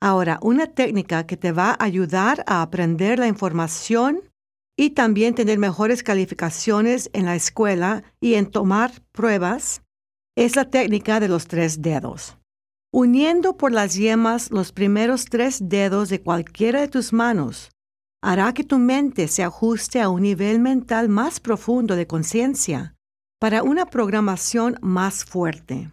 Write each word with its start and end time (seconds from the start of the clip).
Ahora, 0.00 0.38
una 0.42 0.66
técnica 0.66 1.26
que 1.26 1.36
te 1.36 1.52
va 1.52 1.70
a 1.70 1.84
ayudar 1.84 2.44
a 2.46 2.62
aprender 2.62 3.18
la 3.18 3.26
información 3.26 4.20
y 4.76 4.90
también 4.90 5.34
tener 5.34 5.58
mejores 5.58 6.04
calificaciones 6.04 7.10
en 7.12 7.24
la 7.24 7.34
escuela 7.34 8.04
y 8.20 8.34
en 8.34 8.46
tomar 8.46 8.92
pruebas 9.10 9.82
es 10.36 10.54
la 10.54 10.70
técnica 10.70 11.18
de 11.18 11.26
los 11.26 11.48
tres 11.48 11.82
dedos. 11.82 12.38
Uniendo 12.92 13.56
por 13.56 13.72
las 13.72 13.96
yemas 13.96 14.52
los 14.52 14.70
primeros 14.70 15.24
tres 15.24 15.68
dedos 15.68 16.08
de 16.10 16.22
cualquiera 16.22 16.80
de 16.80 16.88
tus 16.88 17.12
manos, 17.12 17.70
hará 18.22 18.54
que 18.54 18.62
tu 18.62 18.78
mente 18.78 19.26
se 19.26 19.42
ajuste 19.42 20.00
a 20.00 20.08
un 20.08 20.22
nivel 20.22 20.60
mental 20.60 21.08
más 21.08 21.40
profundo 21.40 21.96
de 21.96 22.06
conciencia 22.06 22.94
para 23.40 23.64
una 23.64 23.86
programación 23.86 24.76
más 24.80 25.24
fuerte. 25.24 25.90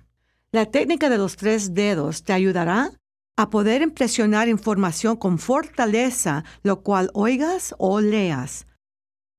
La 0.52 0.68
técnica 0.68 1.10
de 1.10 1.18
los 1.18 1.36
tres 1.38 1.74
dedos 1.74 2.24
te 2.24 2.34
ayudará 2.34 2.92
a 3.38 3.50
poder 3.50 3.82
impresionar 3.82 4.48
información 4.48 5.18
con 5.18 5.40
fortaleza, 5.40 6.44
lo 6.64 6.82
cual 6.82 7.10
oigas 7.14 7.76
o 7.78 8.00
leas. 8.00 8.68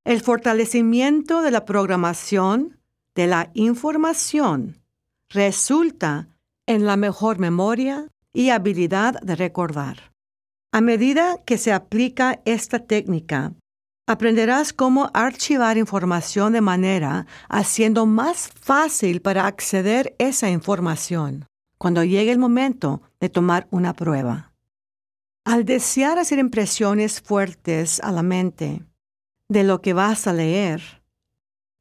El 0.05 0.21
fortalecimiento 0.21 1.43
de 1.43 1.51
la 1.51 1.65
programación 1.65 2.79
de 3.15 3.27
la 3.27 3.51
información 3.55 4.83
resulta 5.31 6.29
en 6.67 6.85
la 6.85 6.97
mejor 6.97 7.39
memoria 7.39 8.09
y 8.33 8.51
habilidad 8.51 9.19
de 9.23 9.35
recordar. 9.35 10.13
A 10.73 10.81
medida 10.81 11.43
que 11.47 11.57
se 11.57 11.73
aplica 11.73 12.41
esta 12.45 12.81
técnica, 12.81 13.55
aprenderás 14.07 14.75
cómo 14.75 15.11
archivar 15.15 15.79
información 15.79 16.53
de 16.53 16.61
manera 16.61 17.27
haciendo 17.49 18.05
más 18.05 18.51
fácil 18.61 19.23
para 19.23 19.47
acceder 19.47 20.15
esa 20.19 20.51
información 20.51 21.47
cuando 21.79 22.05
llegue 22.05 22.33
el 22.33 22.39
momento 22.39 23.03
de 23.21 23.29
tomar 23.29 23.67
una 23.71 23.95
prueba. 23.95 24.53
Al 25.45 25.65
desear 25.65 26.19
hacer 26.19 26.39
impresiones 26.39 27.21
fuertes 27.21 28.01
a 28.01 28.11
la 28.13 28.23
mente 28.23 28.83
de 29.49 29.65
lo 29.65 29.81
que 29.81 29.93
vas 29.93 30.27
a 30.27 30.33
leer, 30.33 30.83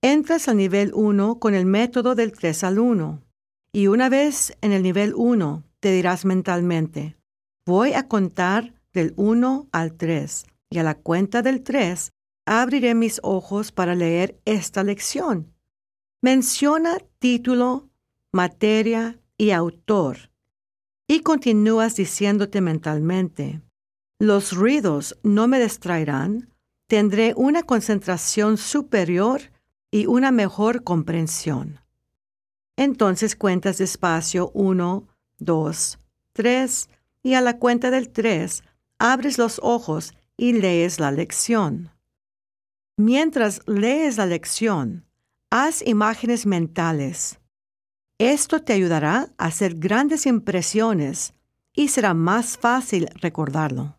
entras 0.01 0.47
al 0.47 0.57
nivel 0.57 0.91
1 0.93 1.39
con 1.39 1.55
el 1.55 1.65
método 1.65 2.13
del 2.13 2.31
3 2.31 2.63
al 2.63 2.79
1 2.79 3.21
y 3.71 3.87
una 3.87 4.07
vez 4.09 4.55
en 4.61 4.71
el 4.71 4.83
nivel 4.83 5.13
1 5.15 5.63
te 5.79 5.91
dirás 5.91 6.25
mentalmente, 6.25 7.17
voy 7.65 7.93
a 7.93 8.07
contar 8.07 8.73
del 8.93 9.13
1 9.17 9.67
al 9.71 9.93
3 9.93 10.45
y 10.69 10.77
a 10.77 10.83
la 10.83 10.95
cuenta 10.95 11.41
del 11.41 11.63
3 11.63 12.11
abriré 12.45 12.93
mis 12.93 13.19
ojos 13.23 13.71
para 13.71 13.95
leer 13.95 14.39
esta 14.45 14.83
lección. 14.83 15.53
Menciona 16.21 16.97
título, 17.19 17.89
materia 18.31 19.19
y 19.37 19.51
autor 19.51 20.29
y 21.07 21.21
continúas 21.21 21.95
diciéndote 21.95 22.61
mentalmente, 22.61 23.61
los 24.19 24.53
ruidos 24.53 25.17
no 25.23 25.47
me 25.47 25.59
distraerán, 25.61 26.49
tendré 26.87 27.33
una 27.35 27.63
concentración 27.63 28.57
superior 28.57 29.41
y 29.91 30.07
una 30.07 30.31
mejor 30.31 30.83
comprensión. 30.83 31.79
Entonces 32.77 33.35
cuentas 33.35 33.77
despacio 33.77 34.51
uno, 34.53 35.07
dos, 35.37 35.99
tres, 36.33 36.89
y 37.23 37.33
a 37.33 37.41
la 37.41 37.57
cuenta 37.57 37.91
del 37.91 38.09
tres 38.09 38.63
abres 38.99 39.37
los 39.37 39.59
ojos 39.63 40.13
y 40.37 40.53
lees 40.53 40.99
la 40.99 41.11
lección. 41.11 41.91
Mientras 42.97 43.61
lees 43.67 44.17
la 44.17 44.25
lección, 44.25 45.05
haz 45.49 45.81
imágenes 45.85 46.45
mentales. 46.45 47.39
Esto 48.17 48.61
te 48.61 48.71
ayudará 48.71 49.33
a 49.37 49.45
hacer 49.45 49.75
grandes 49.75 50.25
impresiones 50.25 51.33
y 51.73 51.89
será 51.89 52.13
más 52.13 52.57
fácil 52.57 53.07
recordarlo. 53.15 53.97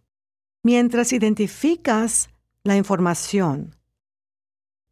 Mientras 0.62 1.12
identificas 1.12 2.30
la 2.64 2.76
información, 2.76 3.76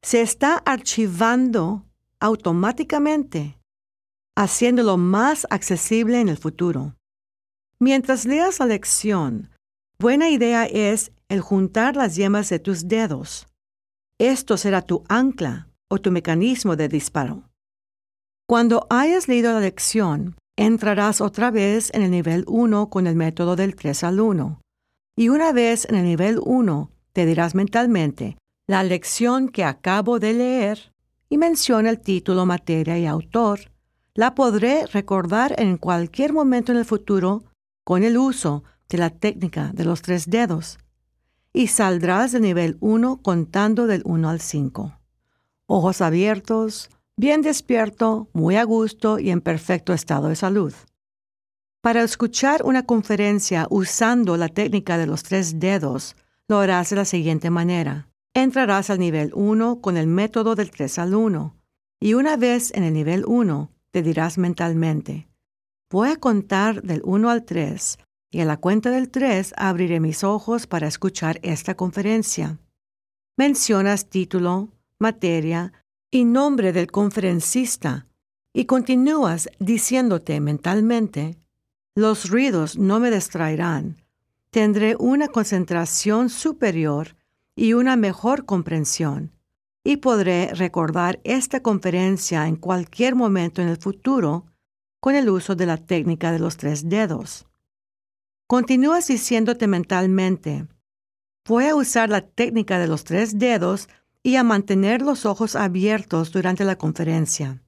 se 0.02 0.20
está 0.20 0.58
archivando 0.58 1.86
automáticamente, 2.20 3.58
haciéndolo 4.36 4.98
más 4.98 5.46
accesible 5.48 6.20
en 6.20 6.28
el 6.28 6.36
futuro. 6.36 6.96
Mientras 7.80 8.26
leas 8.26 8.58
la 8.58 8.66
lección, 8.66 9.48
buena 9.98 10.28
idea 10.28 10.66
es 10.66 11.12
el 11.28 11.40
juntar 11.40 11.96
las 11.96 12.14
yemas 12.14 12.50
de 12.50 12.58
tus 12.58 12.88
dedos. 12.88 13.46
Esto 14.18 14.58
será 14.58 14.82
tu 14.82 15.02
ancla 15.08 15.68
o 15.88 15.98
tu 15.98 16.10
mecanismo 16.10 16.76
de 16.76 16.88
disparo. 16.88 17.53
Cuando 18.46 18.86
hayas 18.90 19.26
leído 19.26 19.54
la 19.54 19.60
lección, 19.60 20.36
entrarás 20.56 21.22
otra 21.22 21.50
vez 21.50 21.90
en 21.94 22.02
el 22.02 22.10
nivel 22.10 22.44
1 22.46 22.90
con 22.90 23.06
el 23.06 23.16
método 23.16 23.56
del 23.56 23.74
3 23.74 24.04
al 24.04 24.20
1. 24.20 24.60
Y 25.16 25.30
una 25.30 25.52
vez 25.52 25.86
en 25.88 25.96
el 25.96 26.04
nivel 26.04 26.38
1, 26.44 26.90
te 27.14 27.24
dirás 27.24 27.54
mentalmente 27.54 28.36
la 28.66 28.82
lección 28.82 29.48
que 29.48 29.64
acabo 29.64 30.18
de 30.18 30.34
leer 30.34 30.92
y 31.30 31.38
menciona 31.38 31.88
el 31.88 32.00
título, 32.00 32.44
materia 32.44 32.98
y 32.98 33.06
autor. 33.06 33.72
La 34.12 34.34
podré 34.34 34.84
recordar 34.88 35.54
en 35.58 35.78
cualquier 35.78 36.34
momento 36.34 36.70
en 36.70 36.78
el 36.78 36.84
futuro 36.84 37.44
con 37.82 38.04
el 38.04 38.18
uso 38.18 38.62
de 38.90 38.98
la 38.98 39.08
técnica 39.08 39.70
de 39.72 39.86
los 39.86 40.02
tres 40.02 40.28
dedos. 40.28 40.78
Y 41.54 41.68
saldrás 41.68 42.32
del 42.32 42.42
nivel 42.42 42.76
1 42.80 43.22
contando 43.22 43.86
del 43.86 44.02
1 44.04 44.28
al 44.28 44.40
5. 44.40 44.98
Ojos 45.66 46.02
abiertos, 46.02 46.90
bien 47.16 47.42
despierto, 47.42 48.28
muy 48.32 48.56
a 48.56 48.64
gusto 48.64 49.18
y 49.18 49.30
en 49.30 49.40
perfecto 49.40 49.92
estado 49.92 50.28
de 50.28 50.36
salud. 50.36 50.72
Para 51.82 52.02
escuchar 52.02 52.62
una 52.64 52.84
conferencia 52.84 53.66
usando 53.70 54.36
la 54.36 54.48
técnica 54.48 54.96
de 54.98 55.06
los 55.06 55.22
tres 55.22 55.60
dedos, 55.60 56.16
lo 56.48 56.58
harás 56.58 56.90
de 56.90 56.96
la 56.96 57.04
siguiente 57.04 57.50
manera. 57.50 58.08
Entrarás 58.34 58.90
al 58.90 58.98
nivel 58.98 59.30
1 59.34 59.80
con 59.80 59.96
el 59.96 60.06
método 60.06 60.54
del 60.54 60.70
3 60.70 60.98
al 60.98 61.14
1 61.14 61.56
y 62.00 62.14
una 62.14 62.36
vez 62.36 62.72
en 62.74 62.82
el 62.82 62.94
nivel 62.94 63.24
1 63.26 63.70
te 63.90 64.02
dirás 64.02 64.38
mentalmente, 64.38 65.28
voy 65.90 66.08
a 66.08 66.16
contar 66.16 66.82
del 66.82 67.00
1 67.04 67.30
al 67.30 67.44
3 67.44 67.98
y 68.32 68.40
a 68.40 68.44
la 68.44 68.56
cuenta 68.56 68.90
del 68.90 69.10
3 69.10 69.54
abriré 69.56 70.00
mis 70.00 70.24
ojos 70.24 70.66
para 70.66 70.88
escuchar 70.88 71.38
esta 71.42 71.76
conferencia. 71.76 72.58
Mencionas 73.36 74.08
título, 74.10 74.70
materia 74.98 75.72
y 76.14 76.24
nombre 76.24 76.72
del 76.72 76.92
conferencista 76.92 78.06
y 78.52 78.66
continúas 78.66 79.48
diciéndote 79.58 80.38
mentalmente, 80.38 81.36
los 81.96 82.30
ruidos 82.30 82.78
no 82.78 83.00
me 83.00 83.10
distraerán 83.10 83.96
tendré 84.54 84.94
una 85.00 85.26
concentración 85.26 86.30
superior 86.30 87.16
y 87.56 87.72
una 87.72 87.96
mejor 87.96 88.44
comprensión, 88.44 89.32
y 89.82 89.96
podré 89.96 90.54
recordar 90.54 91.18
esta 91.24 91.58
conferencia 91.58 92.46
en 92.46 92.54
cualquier 92.54 93.16
momento 93.16 93.62
en 93.62 93.66
el 93.66 93.78
futuro 93.78 94.46
con 95.00 95.16
el 95.16 95.28
uso 95.28 95.56
de 95.56 95.66
la 95.66 95.76
técnica 95.76 96.30
de 96.30 96.38
los 96.38 96.56
tres 96.56 96.88
dedos. 96.88 97.46
Continúas 98.46 99.08
diciéndote 99.08 99.66
mentalmente, 99.66 100.68
voy 101.44 101.64
a 101.64 101.74
usar 101.74 102.08
la 102.08 102.20
técnica 102.20 102.78
de 102.78 102.86
los 102.86 103.02
tres 103.02 103.36
dedos 103.40 103.88
y 104.24 104.36
a 104.36 104.42
mantener 104.42 105.02
los 105.02 105.26
ojos 105.26 105.54
abiertos 105.54 106.32
durante 106.32 106.64
la 106.64 106.76
conferencia. 106.76 107.62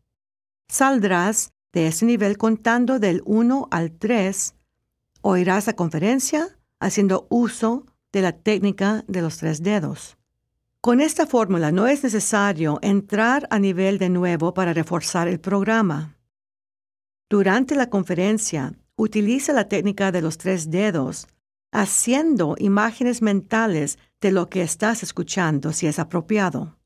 Saldrás 0.69 1.53
de 1.73 1.87
ese 1.87 2.07
nivel 2.07 2.39
contando 2.39 2.99
del 2.99 3.23
1 3.27 3.69
al 3.71 3.93
3, 3.93 4.55
oirás 5.21 5.67
la 5.67 5.75
conferencia 5.75 6.49
haciendo 6.81 7.27
uso 7.31 7.85
de 8.11 8.23
la 8.23 8.33
técnica 8.33 9.05
de 9.07 9.21
los 9.21 9.37
tres 9.37 9.63
dedos. 9.63 10.17
Con 10.81 11.01
esta 11.01 11.27
fórmula 11.27 11.73
no 11.73 11.87
es 11.87 12.03
necesario 12.03 12.79
entrar 12.81 13.47
a 13.51 13.59
nivel 13.59 13.99
de 13.99 14.09
nuevo 14.09 14.55
para 14.55 14.73
reforzar 14.73 15.29
el 15.29 15.39
programa. 15.39 16.17
Durante 17.29 17.75
la 17.75 17.91
conferencia, 17.91 18.73
utiliza 18.97 19.53
la 19.53 19.69
técnica 19.69 20.11
de 20.11 20.23
los 20.23 20.39
tres 20.39 20.71
dedos, 20.71 21.27
haciendo 21.71 22.55
imágenes 22.59 23.21
mentales 23.21 23.99
de 24.21 24.33
lo 24.33 24.49
que 24.49 24.63
estás 24.63 25.03
escuchando 25.03 25.73
si 25.73 25.87
es 25.87 25.99
apropiado. 25.99 26.77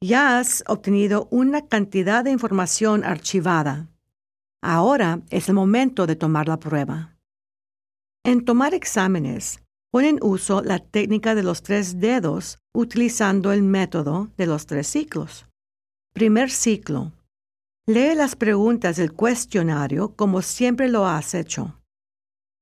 Ya 0.00 0.38
has 0.38 0.64
obtenido 0.66 1.28
una 1.30 1.68
cantidad 1.68 2.24
de 2.24 2.32
información 2.32 3.04
archivada. 3.04 3.88
Ahora 4.60 5.20
es 5.30 5.48
el 5.48 5.54
momento 5.54 6.06
de 6.06 6.16
tomar 6.16 6.48
la 6.48 6.58
prueba. 6.58 7.16
En 8.24 8.44
tomar 8.44 8.74
exámenes, 8.74 9.62
pon 9.92 10.04
en 10.04 10.18
uso 10.22 10.62
la 10.62 10.78
técnica 10.78 11.34
de 11.34 11.42
los 11.42 11.62
tres 11.62 12.00
dedos 12.00 12.58
utilizando 12.74 13.52
el 13.52 13.62
método 13.62 14.30
de 14.36 14.46
los 14.46 14.66
tres 14.66 14.86
ciclos. 14.86 15.46
Primer 16.12 16.50
ciclo. 16.50 17.12
Lee 17.86 18.14
las 18.14 18.36
preguntas 18.36 18.96
del 18.96 19.12
cuestionario 19.12 20.14
como 20.14 20.40
siempre 20.42 20.88
lo 20.88 21.06
has 21.06 21.34
hecho. 21.34 21.80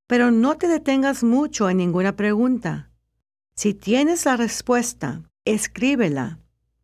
Pero 0.08 0.30
no 0.30 0.56
te 0.56 0.66
detengas 0.66 1.22
mucho 1.22 1.70
en 1.70 1.76
ninguna 1.76 2.16
pregunta. 2.16 2.89
Si 3.54 3.74
tienes 3.74 4.24
la 4.24 4.36
respuesta, 4.36 5.22
escríbela. 5.44 6.38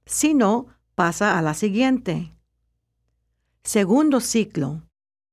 Si 0.04 0.34
no, 0.34 0.66
pasa 0.94 1.38
a 1.38 1.42
la 1.42 1.54
siguiente. 1.54 2.32
Segundo 3.62 4.20
ciclo. 4.20 4.82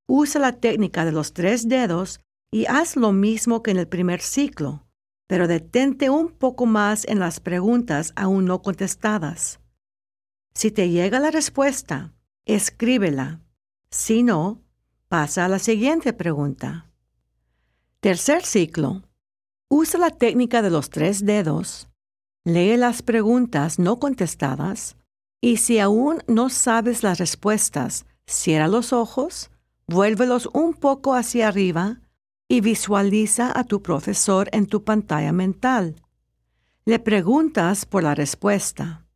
Usa 0.08 0.42
la 0.42 0.54
técnica 0.54 1.06
de 1.06 1.12
los 1.12 1.34
tres 1.34 1.68
dedos 1.68 2.20
y 2.52 2.66
haz 2.66 2.96
lo 2.96 3.12
mismo 3.12 3.64
que 3.64 3.72
en 3.72 3.78
el 3.78 3.88
primer 3.88 4.22
ciclo, 4.22 4.86
pero 5.28 5.48
detente 5.48 6.10
un 6.10 6.30
poco 6.30 6.66
más 6.66 7.06
en 7.06 7.20
las 7.20 7.40
preguntas 7.40 8.14
aún 8.16 8.46
no 8.46 8.62
contestadas. 8.62 9.60
Si 10.54 10.70
te 10.70 10.90
llega 10.90 11.20
la 11.20 11.32
respuesta, 11.32 12.14
escríbela. 12.46 13.42
Si 13.90 14.24
no, 14.24 14.62
pasa 15.08 15.46
a 15.46 15.48
la 15.48 15.60
siguiente 15.60 16.14
pregunta. 16.14 16.92
Tercer 18.00 18.44
ciclo. 18.44 19.04
Usa 19.76 20.00
la 20.00 20.12
técnica 20.12 20.62
de 20.62 20.70
los 20.70 20.92
tres 20.92 21.26
dedos. 21.26 21.90
Lee 22.46 22.78
las 22.78 23.02
preguntas 23.02 23.80
no 23.80 23.98
contestadas 23.98 24.98
y 25.42 25.58
si 25.58 25.80
aún 25.80 26.22
no 26.28 26.52
sabes 26.52 27.02
las 27.02 27.18
respuestas, 27.18 28.06
cierra 28.28 28.68
los 28.68 28.94
ojos, 28.94 29.50
vuélvelos 29.88 30.48
un 30.54 30.76
poco 30.76 31.16
hacia 31.16 31.48
arriba 31.48 32.02
y 32.48 32.62
visualiza 32.62 33.52
a 33.58 33.64
tu 33.64 33.82
profesor 33.82 34.48
en 34.52 34.68
tu 34.68 34.84
pantalla 34.84 35.32
mental. 35.32 35.96
Le 36.86 37.00
preguntas 37.00 37.88
por 37.88 38.04
la 38.04 38.14
respuesta. 38.14 39.08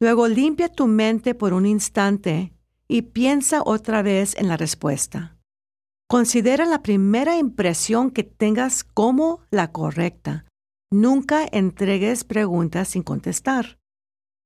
Luego 0.00 0.26
limpia 0.26 0.68
tu 0.68 0.88
mente 0.88 1.36
por 1.36 1.52
un 1.52 1.66
instante 1.66 2.52
y 2.88 3.02
piensa 3.02 3.62
otra 3.64 4.02
vez 4.02 4.34
en 4.38 4.48
la 4.48 4.56
respuesta. 4.56 5.37
Considera 6.08 6.64
la 6.64 6.82
primera 6.82 7.36
impresión 7.36 8.10
que 8.10 8.24
tengas 8.24 8.82
como 8.82 9.42
la 9.50 9.72
correcta. 9.72 10.46
Nunca 10.90 11.46
entregues 11.52 12.24
preguntas 12.24 12.88
sin 12.88 13.02
contestar. 13.02 13.78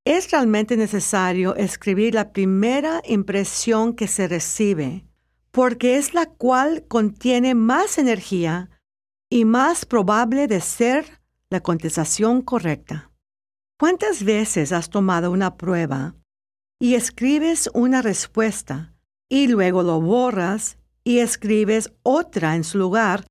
Es 0.05 0.33
realmente 0.33 0.77
necesario 0.77 1.55
escribir 1.55 2.15
la 2.15 2.33
primera 2.33 3.01
impresión 3.07 3.95
que 3.95 4.09
se 4.09 4.27
recibe 4.27 5.07
porque 5.53 5.99
es 5.99 6.15
la 6.15 6.27
cual 6.27 6.87
contiene 6.89 7.55
más 7.55 7.99
energía 7.99 8.71
y 9.31 9.45
más 9.45 9.85
probable 9.85 10.49
de 10.49 10.61
ser 10.61 11.21
la 11.51 11.61
contestación 11.61 12.43
correcta. 12.43 13.13
¿Cuántas 13.79 14.25
veces 14.25 14.73
has 14.73 14.91
tomado 14.91 15.31
una 15.31 15.57
prueba 15.57 16.17
y 16.81 16.95
escribes 16.95 17.71
una 17.75 18.01
respuesta 18.03 18.95
y 19.29 19.49
luego 19.49 19.83
lo 19.83 20.01
borras 20.01 20.79
y 21.05 21.19
escribes 21.19 21.93
otra 22.03 22.57
en 22.57 22.65
su 22.65 22.79
lugar 22.79 23.27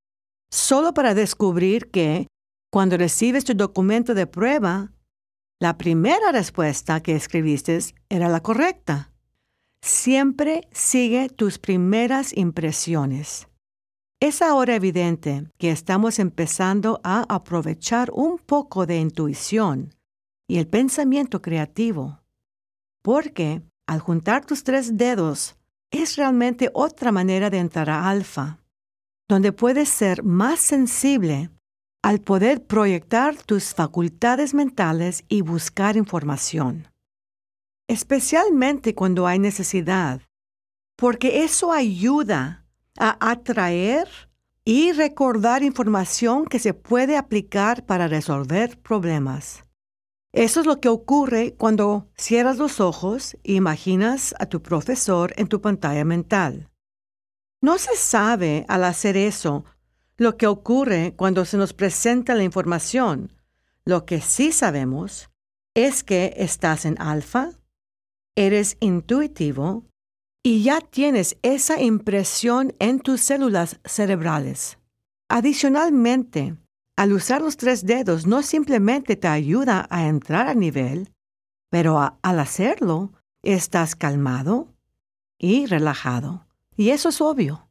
solo 0.51 0.94
para 0.94 1.13
descubrir 1.13 1.89
que 1.89 2.27
cuando 2.71 2.97
recibes 2.97 3.44
tu 3.44 3.53
documento 3.53 4.13
de 4.13 4.27
prueba, 4.27 4.91
la 5.59 5.77
primera 5.77 6.31
respuesta 6.31 7.01
que 7.01 7.15
escribiste 7.15 7.77
era 8.09 8.29
la 8.29 8.41
correcta? 8.41 9.12
Siempre 9.83 10.68
sigue 10.71 11.29
tus 11.29 11.59
primeras 11.59 12.35
impresiones. 12.35 13.47
Es 14.21 14.41
ahora 14.41 14.75
evidente 14.75 15.47
que 15.57 15.71
estamos 15.71 16.19
empezando 16.19 17.01
a 17.03 17.25
aprovechar 17.33 18.12
un 18.13 18.38
poco 18.38 18.85
de 18.85 19.00
intuición 19.00 19.95
y 20.47 20.59
el 20.59 20.67
pensamiento 20.67 21.41
creativo, 21.41 22.21
porque 23.01 23.63
al 23.88 24.00
juntar 24.00 24.45
tus 24.45 24.63
tres 24.63 24.97
dedos 24.97 25.56
es 25.91 26.15
realmente 26.15 26.71
otra 26.73 27.11
manera 27.11 27.49
de 27.49 27.59
entrar 27.59 27.89
a 27.89 28.09
alfa, 28.09 28.59
donde 29.29 29.51
puedes 29.51 29.89
ser 29.89 30.23
más 30.23 30.59
sensible 30.59 31.49
al 32.01 32.19
poder 32.19 32.65
proyectar 32.65 33.35
tus 33.35 33.75
facultades 33.75 34.53
mentales 34.53 35.23
y 35.27 35.41
buscar 35.41 35.95
información 35.97 36.88
especialmente 37.91 38.95
cuando 38.95 39.27
hay 39.27 39.38
necesidad, 39.38 40.21
porque 40.95 41.43
eso 41.43 41.73
ayuda 41.73 42.65
a 42.97 43.31
atraer 43.31 44.07
y 44.63 44.93
recordar 44.93 45.61
información 45.61 46.45
que 46.45 46.59
se 46.59 46.73
puede 46.73 47.17
aplicar 47.17 47.85
para 47.85 48.07
resolver 48.07 48.79
problemas. 48.79 49.65
Eso 50.33 50.62
es 50.62 50.66
lo 50.66 50.80
que 50.80 50.88
ocurre 50.88 51.56
cuando 51.57 52.10
cierras 52.16 52.57
los 52.57 52.80
ojos 52.80 53.36
e 53.44 53.54
imaginas 53.54 54.33
a 54.39 54.45
tu 54.45 54.62
profesor 54.62 55.33
en 55.36 55.48
tu 55.48 55.60
pantalla 55.60 56.06
mental. 56.06 56.69
No 57.62 57.78
se 57.78 57.95
sabe 57.95 58.66
al 58.68 58.83
hacer 58.86 59.18
eso 59.18 59.66
lo 60.18 60.38
que 60.38 60.48
ocurre 60.48 61.13
cuando 61.18 61.45
se 61.45 61.57
nos 61.57 61.74
presenta 61.74 62.33
la 62.33 62.44
información. 62.44 63.33
Lo 63.86 64.06
que 64.06 64.22
sí 64.22 64.51
sabemos 64.51 65.30
es 65.74 66.04
que 66.04 66.34
estás 66.38 66.86
en 66.86 67.00
alfa 67.01 67.51
eres 68.36 68.77
intuitivo 68.80 69.86
y 70.44 70.63
ya 70.63 70.81
tienes 70.81 71.38
esa 71.44 71.81
impresión 71.81 72.74
en 72.80 73.00
tus 73.00 73.22
células 73.22 73.80
cerebrales. 73.86 74.77
Adicionalmente, 75.30 76.56
al 76.95 77.13
usar 77.13 77.41
los 77.41 77.57
tres 77.57 77.85
dedos 77.85 78.27
no 78.27 78.43
simplemente 78.43 79.15
te 79.15 79.27
ayuda 79.27 79.88
a 79.89 80.07
entrar 80.07 80.47
a 80.47 80.53
nivel, 80.53 81.13
pero 81.69 82.19
al 82.21 82.39
hacerlo 82.39 83.13
estás 83.43 83.95
calmado 83.95 84.67
y 85.39 85.65
relajado. 85.65 86.45
Y 86.75 86.89
eso 86.89 87.09
es 87.09 87.21
obvio. 87.21 87.69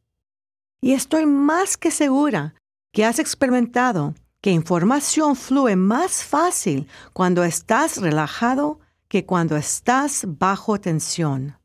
Y 0.81 0.93
estoy 0.93 1.27
más 1.27 1.77
que 1.77 1.91
segura 1.91 2.55
que 2.93 3.05
has 3.05 3.19
experimentado 3.19 4.15
que 4.41 4.51
información 4.51 5.37
fluye 5.37 5.77
más 5.77 6.25
fácil 6.25 6.89
cuando 7.13 7.45
estás 7.45 7.99
relajado 7.99 8.81
que 9.09 9.27
cuando 9.27 9.57
estás 9.57 10.25
bajo 10.27 10.81
tensión. 10.81 11.59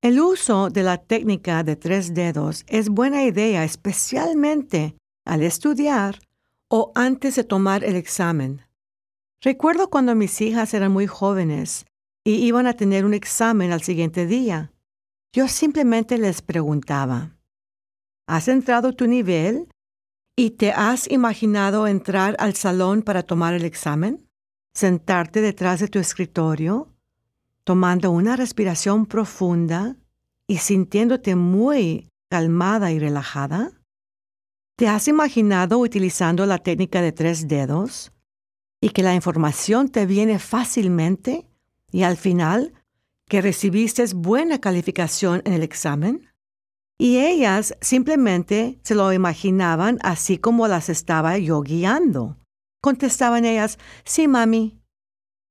El 0.00 0.20
uso 0.20 0.70
de 0.70 0.84
la 0.84 0.98
técnica 0.98 1.64
de 1.64 1.74
tres 1.74 2.14
dedos 2.14 2.64
es 2.68 2.88
buena 2.88 3.24
idea 3.24 3.64
especialmente 3.64 4.94
al 5.24 5.42
estudiar 5.42 6.20
o 6.68 6.92
antes 6.94 7.36
de 7.36 7.44
tomar 7.44 7.84
el 7.84 7.96
examen. 7.96 8.62
Recuerdo 9.42 9.90
cuando 9.90 10.14
mis 10.14 10.40
hijas 10.40 10.74
eran 10.74 10.92
muy 10.92 11.06
jóvenes 11.06 11.86
y 12.24 12.44
iban 12.46 12.66
a 12.66 12.74
tener 12.74 13.04
un 13.04 13.14
examen 13.14 13.72
al 13.72 13.82
siguiente 13.82 14.26
día. 14.26 14.72
Yo 15.32 15.48
simplemente 15.48 16.18
les 16.18 16.42
preguntaba, 16.42 17.36
¿has 18.26 18.48
entrado 18.48 18.92
tu 18.92 19.06
nivel 19.06 19.68
y 20.36 20.50
te 20.50 20.72
has 20.72 21.10
imaginado 21.10 21.86
entrar 21.86 22.36
al 22.38 22.54
salón 22.54 23.02
para 23.02 23.22
tomar 23.22 23.54
el 23.54 23.64
examen? 23.64 24.28
sentarte 24.78 25.40
detrás 25.40 25.80
de 25.80 25.88
tu 25.88 25.98
escritorio, 25.98 26.94
tomando 27.64 28.12
una 28.12 28.36
respiración 28.36 29.06
profunda 29.06 29.96
y 30.46 30.58
sintiéndote 30.58 31.34
muy 31.34 32.08
calmada 32.30 32.92
y 32.92 33.00
relajada? 33.00 33.72
¿Te 34.78 34.86
has 34.86 35.08
imaginado 35.08 35.80
utilizando 35.80 36.46
la 36.46 36.58
técnica 36.58 37.02
de 37.02 37.10
tres 37.10 37.48
dedos 37.48 38.12
y 38.80 38.90
que 38.90 39.02
la 39.02 39.16
información 39.16 39.88
te 39.88 40.06
viene 40.06 40.38
fácilmente 40.38 41.48
y 41.90 42.04
al 42.04 42.16
final 42.16 42.72
que 43.28 43.42
recibiste 43.42 44.04
buena 44.14 44.60
calificación 44.60 45.42
en 45.44 45.54
el 45.54 45.64
examen? 45.64 46.30
Y 46.96 47.18
ellas 47.18 47.74
simplemente 47.80 48.78
se 48.84 48.94
lo 48.94 49.12
imaginaban 49.12 49.98
así 50.00 50.38
como 50.38 50.68
las 50.68 50.88
estaba 50.90 51.36
yo 51.38 51.60
guiando. 51.62 52.36
Contestaban 52.80 53.46
ellas, 53.46 53.80
sí, 54.04 54.28
mami. 54.28 54.78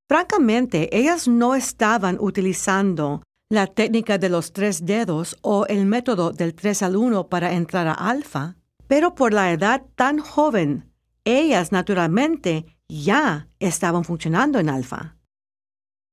Francamente, 0.07 0.97
ellas 0.97 1.27
no 1.27 1.53
estaban 1.53 2.15
utilizando 2.21 3.23
la 3.49 3.67
técnica 3.67 4.17
de 4.17 4.29
los 4.29 4.53
tres 4.53 4.85
dedos 4.85 5.35
o 5.41 5.65
el 5.65 5.85
método 5.85 6.31
del 6.31 6.55
3 6.55 6.81
al 6.83 6.95
1 6.95 7.27
para 7.27 7.51
entrar 7.51 7.87
a 7.87 7.91
alfa, 7.91 8.55
pero 8.87 9.15
por 9.15 9.33
la 9.33 9.51
edad 9.51 9.83
tan 9.95 10.19
joven, 10.19 10.91
ellas 11.25 11.71
naturalmente 11.71 12.65
ya 12.87 13.49
estaban 13.59 14.03
funcionando 14.03 14.59
en 14.59 14.69
alfa. 14.69 15.17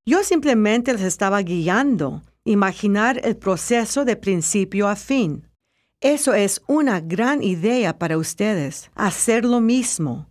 Yo 0.07 0.23
simplemente 0.23 0.93
les 0.93 1.03
estaba 1.03 1.41
guiando, 1.41 2.23
imaginar 2.45 3.21
el 3.25 3.37
proceso 3.37 4.05
de 4.05 4.17
principio 4.17 4.89
a 4.89 4.97
fin. 4.97 5.49
Eso 6.01 6.35
es 6.35 6.61
una 6.67 7.01
gran 7.01 7.43
idea 7.43 7.99
para 7.99 8.19
ustedes, 8.19 8.91
hacer 8.95 9.45
lo 9.45 9.61
mismo 9.61 10.29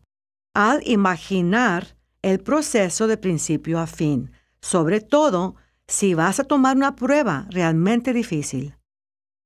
al 0.54 0.88
imaginar 0.88 1.98
el 2.22 2.40
proceso 2.40 3.08
de 3.08 3.18
principio 3.18 3.80
a 3.80 3.88
fin, 3.88 4.32
sobre 4.62 5.02
todo 5.02 5.56
si 5.88 6.14
vas 6.14 6.40
a 6.40 6.44
tomar 6.44 6.78
una 6.78 6.96
prueba 6.96 7.48
realmente 7.50 8.14
difícil. 8.14 8.76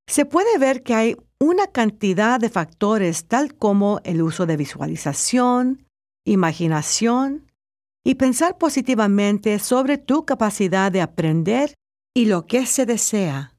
Se 0.08 0.26
puede 0.26 0.58
ver 0.58 0.84
que 0.84 0.94
hay 0.94 1.18
una 1.40 1.68
cantidad 1.68 2.40
de 2.40 2.50
factores 2.50 3.26
tal 3.28 3.56
como 3.56 4.00
el 4.04 4.22
uso 4.22 4.46
de 4.46 4.58
visualización, 4.58 5.86
imaginación 6.26 7.52
y 8.04 8.16
pensar 8.16 8.58
positivamente 8.58 9.60
sobre 9.60 9.98
tu 9.98 10.26
capacidad 10.26 10.92
de 10.92 11.02
aprender 11.02 11.74
y 12.14 12.26
lo 12.26 12.48
que 12.48 12.66
se 12.66 12.86
desea. 12.86 13.54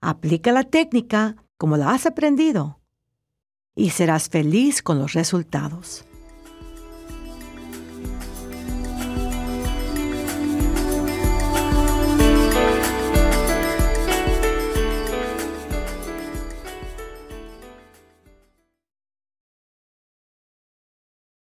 Aplica 0.00 0.52
la 0.52 0.64
técnica 0.64 1.36
como 1.56 1.76
la 1.76 1.90
has 1.92 2.06
aprendido 2.06 2.78
y 3.74 3.90
serás 3.90 4.28
feliz 4.28 4.82
con 4.82 4.98
los 4.98 5.14
resultados. 5.14 6.04